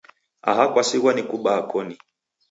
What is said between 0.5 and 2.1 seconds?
kwasighwa ni kubaa koni.